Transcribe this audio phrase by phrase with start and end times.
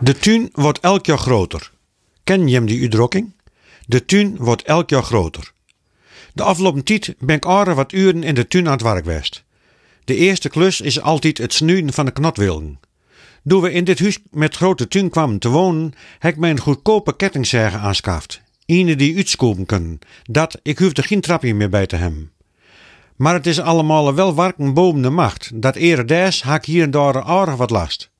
[0.00, 1.70] De tuin wordt elk jaar groter.
[2.24, 3.32] Ken je die uitdrukking?
[3.86, 5.52] De tuin wordt elk jaar groter.
[6.32, 9.44] De afgelopen tijd ben ik aardig wat uren in de tuin aan het werk geweest.
[10.04, 12.80] De eerste klus is altijd het snuiden van de knotwilgen.
[13.46, 16.60] Toen we in dit huis met grote tuin kwamen te wonen, heb ik mij een
[16.60, 18.40] goedkope kettingzerge aanschaft.
[18.66, 19.98] Ine die uitskopen kunnen.
[20.22, 22.30] Dat, ik hoefde geen trapje meer bij te hebben.
[23.16, 25.50] Maar het is allemaal wel warken boven de macht.
[25.54, 28.10] Dat ere des haak hier en daar aardig wat last.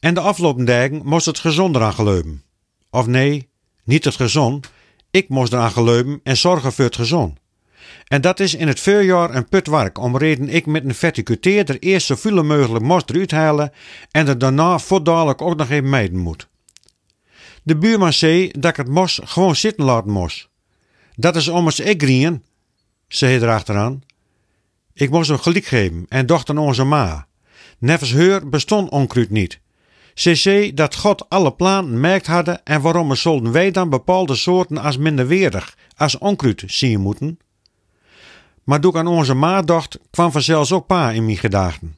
[0.00, 2.42] En de afgelopen dagen moest het gezonder aan geleuben.
[2.90, 3.48] Of nee,
[3.84, 4.70] niet het gezond.
[5.10, 7.38] Ik moest eraan geleuben en zorgen voor het gezond.
[8.06, 11.78] En dat is in het voorjaar een put werk, om reden ik met een verticuteerder
[11.78, 13.72] eerst zoveel mogelijk mos eruit halen
[14.10, 16.48] en er daarna voordadelijk ook nog even mijden moet.
[17.62, 20.48] De buurman zei dat ik het mos gewoon zitten laten moest.
[21.14, 22.44] Dat is ommers ik grien,
[23.08, 24.02] zei hij erachteraan.
[24.92, 27.26] Ik moest hem gelijk geven en docht aan onze ma.
[27.78, 29.60] Nevens heur bestond onkruid niet.
[30.16, 34.96] Zei dat God alle plannen merkt hadden en waarom zullen wij dan bepaalde soorten als
[34.96, 37.38] minderwaardig, als onkruid zien moeten.
[38.64, 41.96] Maar doe ik aan onze ma dacht, kwam vanzelfs ook pa in mijn gedachten.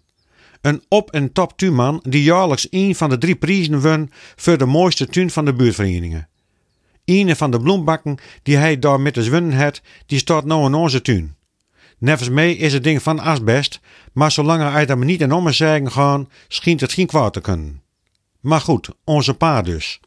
[0.60, 4.66] Een op- en top tuinman die jaarlijks een van de drie prijzen won voor de
[4.66, 6.28] mooiste tuin van de buurtverenigingen.
[7.04, 10.74] Een van de bloembakken die hij daar met de zwinnen had, die staat nou in
[10.74, 11.36] onze tuin.
[11.98, 13.80] Nevens mee is het ding van asbest,
[14.12, 17.86] maar zolang hij er niet in ommezeigen gaan, schijnt het geen kwaad te kunnen.
[18.48, 20.00] Maar goed, onze pa dus.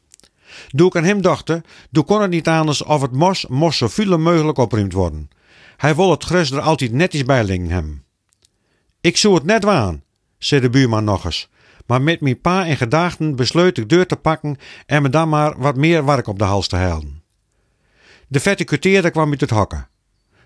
[0.70, 4.17] Doe ik aan hem dachten, doe kon het niet anders of het mos moest zoveel
[4.17, 5.30] mogelijk opruimd worden.
[5.78, 8.03] Hij wil het gras er altijd netjes bij liggen hem.
[9.02, 10.03] Ik zou het net waan,
[10.38, 11.50] zei de buurman nog eens.
[11.86, 15.59] Maar met mijn pa in gedachten besloot ik deur te pakken en me dan maar
[15.59, 17.23] wat meer werk op de hals te halen.
[18.28, 19.88] De verticuteerder kwam uit het hokken.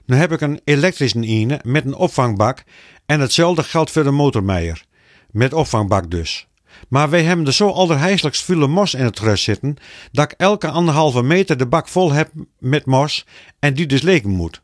[0.06, 2.64] Nu heb ik een elektrische ine met een opvangbak
[3.06, 4.86] en hetzelfde geldt voor de motormeier.
[5.32, 6.48] Met opvangbak dus.
[6.88, 9.76] Maar wij hebben er zo allerheiselijks veel mos in het gras zitten,
[10.12, 13.26] dat ik elke anderhalve meter de bak vol heb met mos
[13.60, 14.62] en die dus leken moet.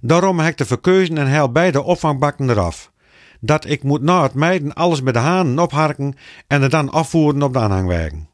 [0.00, 2.92] Daarom heb ik de verkeuzen en haal beide opvangbakken eraf.
[3.40, 6.14] Dat ik moet na het mijden alles met de hanen opharken
[6.46, 8.28] en er dan afvoeren op de aanhangwagen.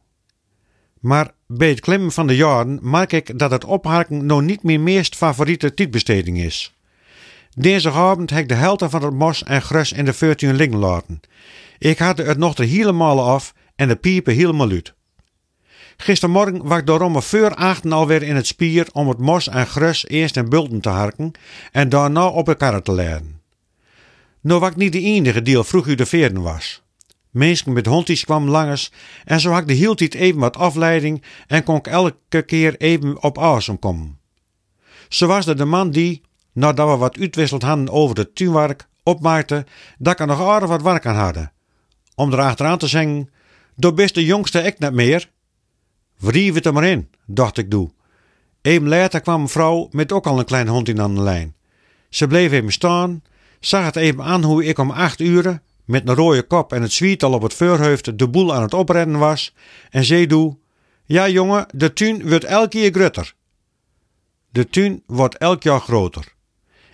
[1.01, 4.83] Maar bij het klimmen van de jaren merk ik dat het opharken nog niet mijn
[4.83, 6.75] meest favoriete tijdbesteding is.
[7.57, 11.21] Dinsdagavond heb ik de helft van het mos en gras in de 14 liggen laten.
[11.81, 14.95] Ik had het nog de helemaal af en de piepen helemaal uit.
[15.97, 20.07] Gistermorgen was ik daarom voor achten alweer in het spier om het mos en gras
[20.09, 21.33] eerst in bulten te harken
[21.73, 23.41] en daarna op elkaar te leggen.
[24.41, 26.83] Nou was niet de enige die al vroeg u de veerden was.
[27.31, 28.93] Mensen met hondjes kwamen langers
[29.25, 33.39] en zo had ik de even wat afleiding en kon ik elke keer even op
[33.39, 34.19] asem komen.
[35.09, 39.67] Zo was er de man die, nadat we wat uitwisseld hadden over het tuinwerk, opmaakte
[39.99, 41.53] dat ik nog aardig wat werk aan hadden.
[42.21, 43.31] Om erachteraan te zeggen,
[43.77, 45.31] door bist de jongste ik net meer.
[46.17, 47.91] Wrijf het er maar in, dacht ik doe.
[48.63, 51.55] Even later kwam een vrouw met ook al een klein hondje aan de lijn.
[52.09, 53.23] Ze bleef even staan,
[53.61, 56.93] zag het even aan hoe ik om acht uren, met een rode kop en het
[56.93, 59.55] zwiet al op het voorhoofd, de boel aan het opredden was,
[59.91, 60.57] en zei doe,
[61.05, 63.35] ja jongen, de tuin wordt elk jaar grutter.
[64.51, 66.35] De tuin wordt elk jaar groter.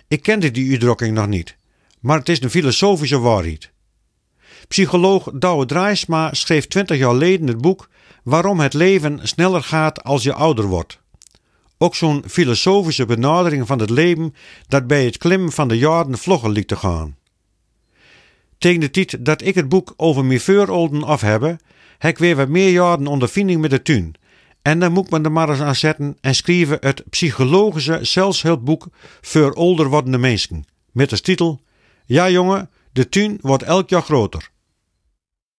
[0.07, 1.55] Ik kende die uitdrukking nog niet,
[1.99, 3.75] maar het is een filosofische waarheid.
[4.67, 7.89] Psycholoog Douwe Draaisma schreef twintig jaar geleden het boek
[8.23, 10.99] Waarom het leven sneller gaat als je ouder wordt.
[11.77, 14.35] Ook zo'n filosofische benadering van het leven
[14.67, 17.15] dat bij het klimmen van de jaren vlogger liet te gaan.
[18.57, 21.41] Tegen de tijd dat ik het boek over mijn voorolden af heb,
[21.97, 24.15] heb ik weer wat meer jaren ondervinding met de tuin.
[24.61, 28.87] En dan moet ik me er maar eens aan zetten en schrijven het psychologische zelfshulpboek
[29.21, 30.65] voor older wordende mensen.
[30.91, 31.61] Met de titel
[32.05, 34.49] Ja jongen, de tuin wordt elk jaar groter.